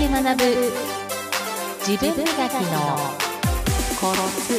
[0.00, 0.44] で学ぶ。
[1.86, 2.96] 自分磨きの
[4.00, 4.58] コツ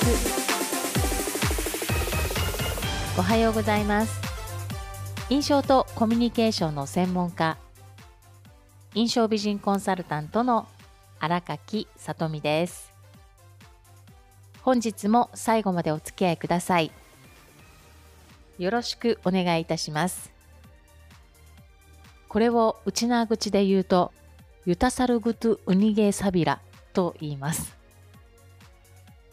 [3.17, 4.21] おはようございます。
[5.31, 7.57] 印象とコミュニケーションの専門家。
[8.93, 10.67] 印象美人コンサルタントの
[11.19, 12.93] 荒垣さとみです。
[14.61, 16.91] 本日も最後までお付き合いください。
[18.59, 20.31] よろしくお願いいたします。
[22.27, 24.11] これを内縄口で言うと
[24.65, 26.61] ユタサルグトゥウニゲサビラ
[26.93, 27.75] と言います。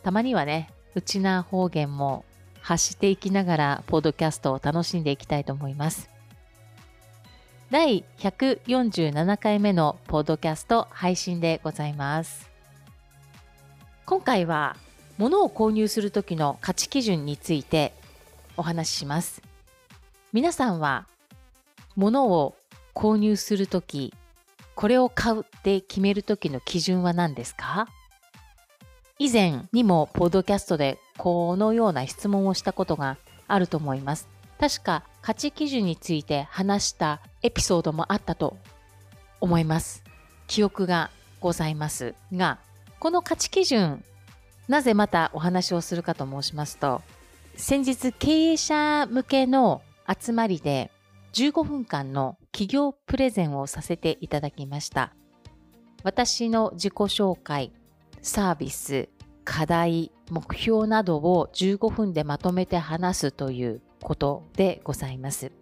[0.02, 2.24] たまにはね、内縄方言も
[2.62, 6.08] 発していきながら、ポッドキャストを楽しんでいきたいと思います。
[7.70, 12.48] 第147回目のポッドキャスト配信でございます。
[14.06, 14.76] 今回は、
[15.18, 17.92] 物を購入するときの価値基準について
[18.56, 19.42] お話しします。
[20.32, 21.06] 皆さんは、
[21.96, 22.56] 物を
[22.94, 24.14] 購入するとき、
[24.78, 27.88] これを買うって決める時の基準は何ですか？
[29.18, 33.16] 以前にもポッドキャストでこのような質問をしたことが
[33.48, 34.28] あると思います。
[34.60, 38.56] 確か価値基準について話したエピソードもあったと
[39.40, 40.04] 思います。
[40.46, 42.60] 記憶がございますが、
[43.00, 44.04] この価値基準、
[44.68, 47.02] なぜまたお話をするかと申しますと、
[47.56, 50.92] 先日経営者向けの集まりで
[51.32, 55.14] 15分間の企業プレゼンをさせていただきました。
[56.02, 57.70] 私の自己紹介、
[58.20, 59.08] サービス、
[59.44, 65.52] 課題、目標などを15分でまとめて話すということでございます。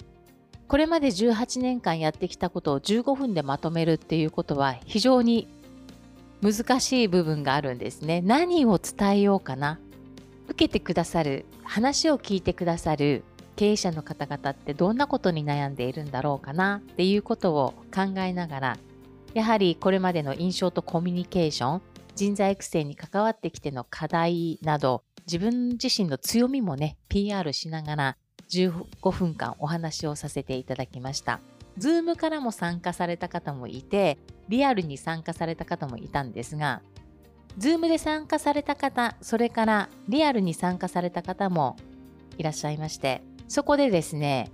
[0.68, 5.48] これまで18年間やってきたことを15分でまとめるっていうことは非常に
[6.40, 8.22] 難しい部分があるんですね。
[8.22, 9.78] 何を伝えようかな。
[10.48, 13.22] 受けてくださる、話を聞いてくださる
[13.56, 18.78] 経営者の方々ってどんなことに悩んでいるんだろうかなっていうことを考えながら、
[19.34, 21.82] やはりこれまでの印象とコミュニケーション、
[22.14, 28.16] 人材育成に関わってきての課題など、自分自身の強みもね、PR しながら
[28.50, 31.40] 15分間お話をさせていただきました。
[31.78, 36.82] Zoom からも参加された方もいて、リアルに参加された方もいたんですが、
[37.58, 41.76] Zoom で参加された方、それからリアルに参加された方も
[42.38, 44.50] いらっしゃいまして、そこでですね、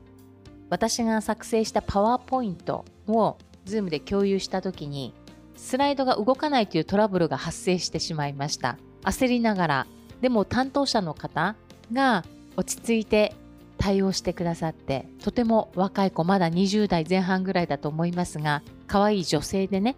[0.71, 3.37] 私が作成したパワーポイントを
[3.67, 5.15] Zoom で共有した時に、
[5.57, 8.79] スライドが動かないというトラブルが発生してしまいました。
[9.03, 9.87] 焦りながら、
[10.21, 11.57] でも担当者の方
[11.93, 12.25] が
[12.57, 13.35] 落ち着いて
[13.79, 19.97] 対応してくださって、とても若い子、まだ20代前半ぐらいだと思いますが、可愛い女性でね、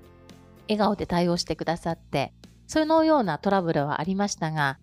[0.68, 2.32] 笑顔で対応してくださって、
[2.66, 4.78] そのようなトラブルはありましたが、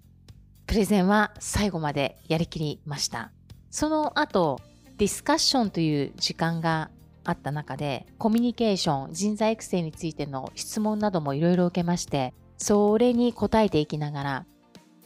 [0.67, 3.31] プレゼンは最後までやりきりました。
[3.71, 4.59] その後、
[4.97, 6.91] ディスカッションという時間が
[7.23, 14.45] あった中で、コミュニケーション、人材育成についての質問などもいろいろ受けまして、それに答えていきながら、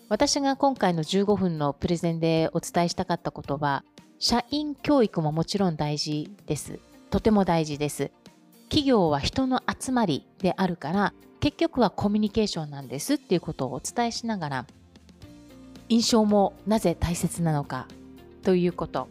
[0.09, 3.83] 私が今回の15分のプレゼンでお伝えしたかったことは、
[4.17, 6.79] 社員教育ももちろん大事です。
[7.11, 8.11] とても大事です。
[8.63, 14.65] 企業は人の集まりであるから、結局はコミュニケーションなんですっていうことをお伝えしながら、
[15.87, 17.87] 印象もなぜ大切なのか
[18.45, 19.09] ということ。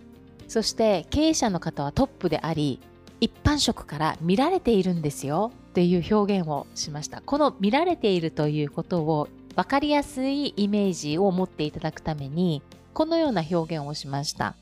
[0.49, 2.81] そして経営者の方はトップであり、
[3.21, 7.21] 一般職から見られているんですよっていう表現をしました。
[7.21, 12.63] この見られているということを分かりやすいイメージを持っていただくために、
[12.93, 14.55] このような表現をしました。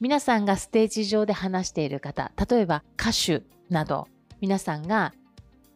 [0.00, 4.08] 皆さんがステージ上で話している方、例えば歌手など、
[4.40, 5.12] 皆さんが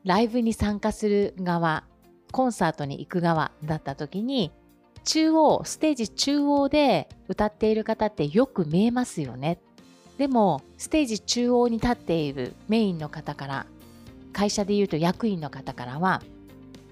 [0.05, 1.85] ライブに参加する側、
[2.33, 4.51] コンサートに行く側だった時に、
[5.05, 9.61] 中央、ステージ中央で歌っている方ってよく見えますよね。
[10.19, 13.67] でも、ステージ中央に立っているメインの方から、
[14.33, 16.23] 会社で言うと役員の方からは、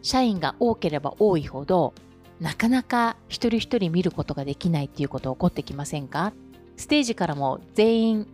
[0.03, 1.95] 社員が多ければ多いほど、
[2.41, 6.32] なかなか一人一人見ることができないっていうこと起こってきませんか？
[6.76, 8.26] ステージからも全員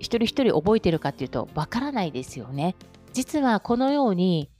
[0.00, 2.74] 一人一人覚えてるかっていうとわからないですよね。
[3.12, 4.50] 実はこのように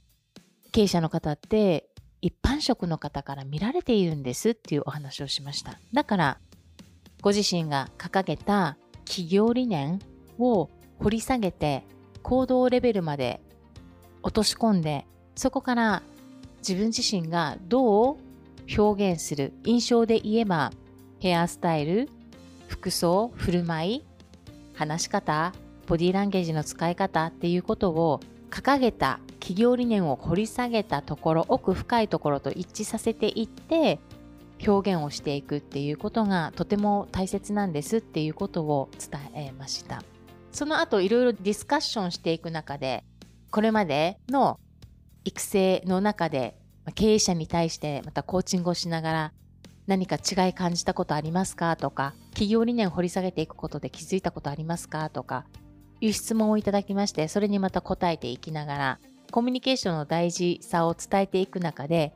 [0.71, 1.89] 経営者の方って
[2.23, 5.77] 一般職の方から見られているんですっていうお話をしました。
[5.91, 6.39] だから、
[7.21, 9.99] ご自身が掲げた企業理念
[10.39, 11.83] を掘り下げて
[12.21, 13.41] 行動レベルまで
[14.21, 15.05] 落とし込んで、
[15.35, 16.01] そこから
[16.59, 18.17] 自分自身がどう
[18.77, 20.71] 表現する印象で言えば
[21.19, 22.07] ヘアスタイル、
[22.69, 24.05] 服装、振る舞い、
[24.75, 25.51] 話し方、
[25.87, 33.99] ボディーランゲージの使い方っていうことを掲げた企業理念を掘り下げたところ奥深いところと一致させていって
[34.65, 40.01] 表現をしていくっていうことがとても大切なんですっていうことを伝えました。
[40.53, 43.03] その後いろいろディスカッションしていく中で
[43.51, 44.61] これまでの
[45.25, 46.55] 育成の中で
[46.95, 49.33] 経営者に対してまたコーチングをしながら
[49.87, 51.75] 何か違い感じたことありますか？
[51.75, 55.09] とか企業理念を掘り下げていくことで気づいたことありますか？
[55.09, 55.45] とか
[55.99, 58.99] いう質問をいただきましてそれにまた答えていきながら
[59.33, 62.13] コミュニケーションの大事さを伝えていく中で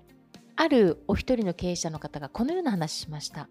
[0.56, 3.50] あるお一人の経営者の方がこのような話しました。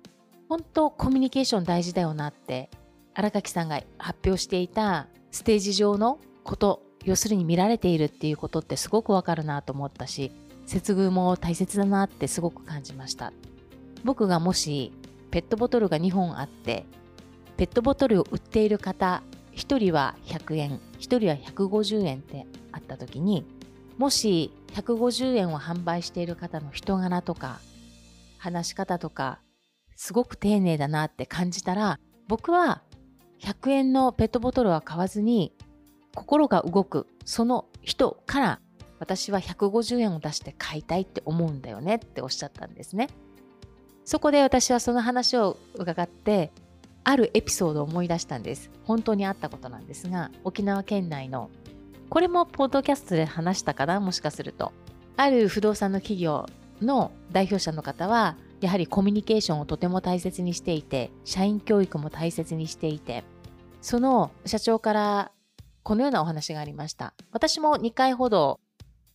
[0.49, 2.71] 本当コミュニケーション大事だよなって
[3.13, 10.31] 荒垣さんが発表していたステージ上のこと要するに見られているっていうことってすごくわかるなと思ったし
[10.65, 13.33] 接遇も大切だなってすごく感じました。
[14.05, 14.93] 僕がもし
[15.33, 16.87] ペットボトルが2本あって
[17.57, 19.25] ペットボトルを売っている方
[19.57, 23.45] 1人は100円1人は150円ってあった時に
[23.99, 27.61] もし150円を販売している方の人柄とか
[28.39, 29.41] 話し方とか
[29.97, 31.99] すごく丁寧だなって感じたら
[32.29, 32.83] 僕は
[33.41, 35.53] 100円のペットボトルは買わずに
[36.15, 38.61] 心が動くその人から
[38.99, 43.09] 私は150円を出して買いたいって思うんだよねっておっしゃったんですね。
[44.05, 46.53] そこで私はその話を伺って
[47.05, 48.71] あるエピソードを思い出したんです。
[48.85, 51.51] 本当にあったことなんですが沖縄県内の
[52.09, 54.73] これもポッドキャストで話したかなもしかすると。
[55.17, 56.47] ある不動産の企業
[56.83, 63.25] の代表者の方はやはりコミュニケーションをとても大切にしていて社員教育も大切にしていて
[63.81, 65.33] その社長から
[65.83, 67.15] このようなお話がありました。
[67.33, 68.61] 私も2回ほど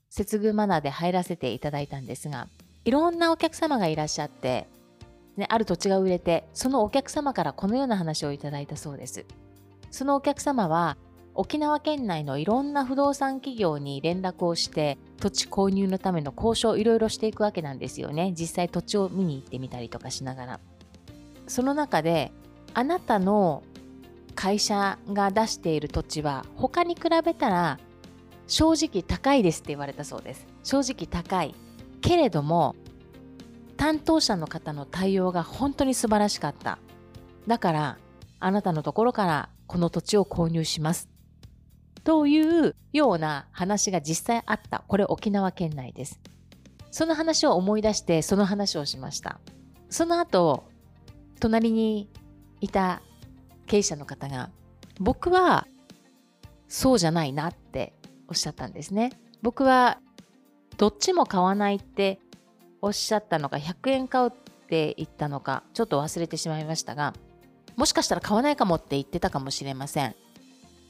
[0.09, 2.47] 接遇マナーで入らせていただいたんですが
[2.83, 4.67] いろんなお客様がいらっしゃって、
[5.37, 9.25] ね、ある土地が売れてそのお客様からこのような話をいただいたそうです。
[9.91, 10.97] そのお客様は
[11.33, 18.33] 沖縄県内のいろんな不動産企業に連絡をして土地購入のための交渉をいろいろしていくわけなんですよね。
[18.35, 20.59] 実際土地を見に行ってみたりとかしながら。
[21.47, 22.31] その中で
[22.73, 23.63] あなたの
[24.35, 27.79] 会社が出している土地は他に比べたら
[28.47, 30.47] 正直高いですって言われたそうです。
[30.63, 31.55] 正直高い。
[32.01, 32.75] けれども
[33.77, 36.77] 担当者の方の対応が本当に素晴らしかった。
[37.47, 37.97] だから
[38.39, 41.09] あなたのところからこの土地を購入します。
[42.03, 44.83] というような話が実際あった。
[44.87, 46.19] これ沖縄県内です。
[46.91, 49.39] その話を思い出してその話をしました。
[49.89, 50.65] その後、
[51.39, 52.09] 隣に
[52.59, 53.01] いた
[53.67, 54.49] 経営者の方が、
[54.99, 55.67] 僕は
[56.67, 57.93] そうじゃないなって
[58.27, 59.11] おっしゃったんですね。
[59.41, 59.99] 僕は
[60.77, 62.19] どっちも買わないって
[62.81, 67.13] おっしゃったのか、100円買うって言ったのか、ちょっと忘れてしまいましたが、
[67.75, 70.15] もしかしたら買わないかもって言ってたかもしれません。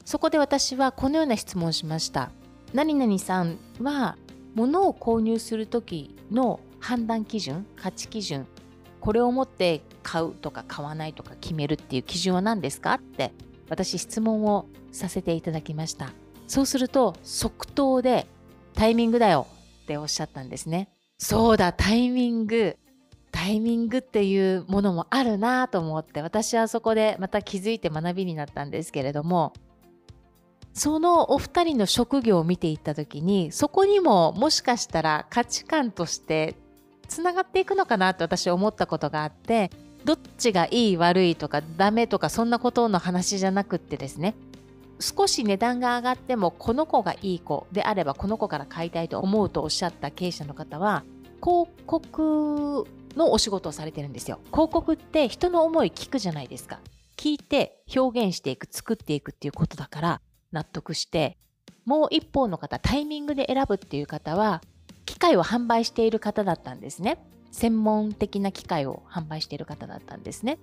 [0.04, 2.30] そこで私はこのような質問しました。
[2.74, 4.16] 何々さんは
[4.54, 8.46] 物を購入する時の判断基準、価値基準、
[9.00, 12.94] これを持って買うとか買わないとか決めるっていう基準は何ですか？
[12.94, 13.32] って
[13.68, 16.12] 私質問をさせていただきました。
[16.46, 18.26] そうすると即答で
[18.74, 19.46] タイミングだよ
[19.82, 20.88] っておっしゃったんですね。
[21.18, 22.76] そうだ、タイミング。
[23.30, 29.54] タイミングっていうものもあるなと思って私はそこでまた気づいて学びになったんですけれども
[30.74, 36.56] そのお二人の職業を見ていった時にそこにももしかしたら価値観として
[37.08, 39.70] つながっていくのかなって私思ったことがあって
[40.04, 44.34] どっちがいい悪いとかダメとかそんなことの話じゃなくってですね
[44.98, 51.04] 少し値段が上がってもこの子がいい子であればこの子から買いたいと思うとおっしゃった経営者の方は
[51.42, 52.86] 広告
[53.16, 54.38] のお仕事をされてるんですよ。
[54.52, 56.78] 広告って人の思い聞くじゃないですか。
[57.16, 60.20] 聞いて表現していく作っていくっていうことだから
[60.52, 61.36] 納得して
[61.84, 64.62] もう一方の方タイミングで選ぶっていう方は
[65.04, 67.18] 機械を販売している方だったんですね。
[67.50, 70.58] 専門的な機械を販売している方だったんですね。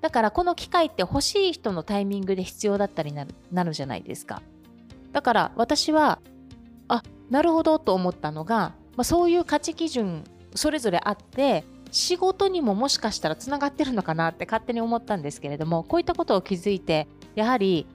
[0.00, 4.42] だからこの機械って欲しい人のタイミングで必要だったりなるなるじゃないですか。
[5.12, 6.20] だから私は
[6.88, 17.86] あなるほどと思ったのが、まあ、そういう価値基準それぞれあって仕事にももしかしたらつながってるのかなって勝手に思ったんですけれどもこういったことを気づいてやはり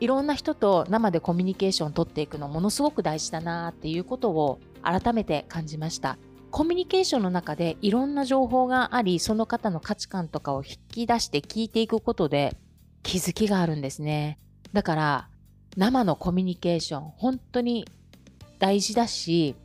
[0.00, 6.18] いろんな人と生でコミュニケーションを取っていくのものすごく大事だなっていうことを改めて感じました。
[6.50, 12.56] コミュニケーションの中でいろんな情報があり、その方の価値観とかを引き出して聞いていくことで
[13.02, 14.38] 気づきがあるんですね。
[14.72, 15.28] だから
[15.76, 17.86] 生のコミュニケーション本当に
[18.58, 19.56] 大事だし、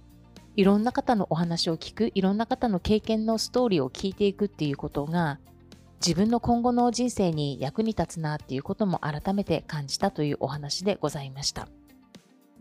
[0.56, 5.40] いろんな方のお話を聞く、いろんな方の経験のストーリーを聞いていくっていうことが
[6.06, 11.68] 自分の今後の人生に役に立つなっていうことも改めて感じたというお話でございました。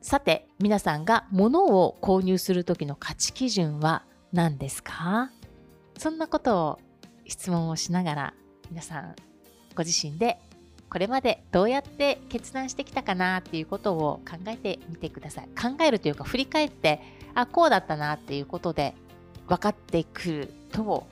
[0.01, 5.31] さて、皆さんが物を購入する時の価値基準は何ですか？
[5.97, 6.79] そんなことを
[7.27, 8.35] 質問をしながら
[8.71, 9.15] 皆さん
[9.75, 10.39] ご自身で
[10.91, 15.49] これまでどうやって決断してきたかなっていうことを考えてみてください。
[15.49, 17.01] 考えるというか振り返って、
[17.35, 18.95] あ、こうだったなっていうことで
[19.47, 21.07] 分かってくると、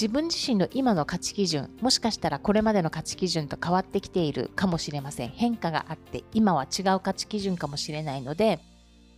[0.00, 5.30] 自分自身の今の価値基準、もしかしたらこれまでの価値基準と変わってきているかもしれません。
[5.30, 8.60] 変化があって、今は違う価値基準かもしれないので、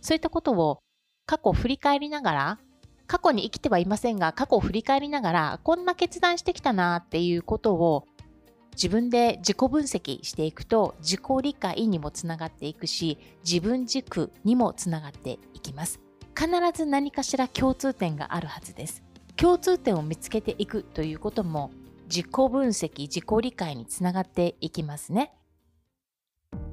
[0.01, 0.79] そういったことを
[1.27, 2.59] 過去を振り返りながら、
[3.05, 8.07] 過去に生きてはいませんが、過去を振り返りながら、こんな決断してきたなっていうことを
[8.71, 15.99] 自分で自己分析していくと自己理解にもつながっていくし自分軸にもつながっていきます
[16.33, 19.03] 必ず何かしら共通点があるはずです
[19.41, 21.71] 共通点を見つけていくということも
[22.05, 25.33] 自己分析自己理解につながっていきますね。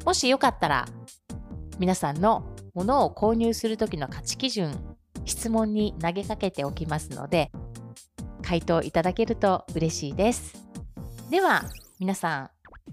[0.04, 0.86] もしよかったら
[1.78, 2.44] 皆さんの
[2.74, 4.78] ものを購入する時の価値基準
[5.24, 7.50] 質問に投げかけておきますので
[8.42, 10.52] 回答いただけると嬉しいです。
[11.30, 11.62] では
[11.98, 12.50] 皆さん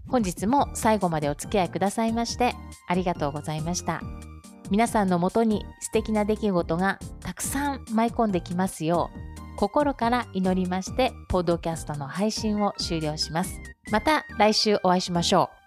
[0.07, 2.55] 本日も最後までお付き合いくださいまして
[2.87, 4.01] ありがとうございました。
[4.71, 13.59] 皆さんのもとに素敵な出来事がたくさん舞い込んできますよう心から祈りましてポッドキャストの配信を終了します。
[13.91, 15.64] また来週お会いしましょう。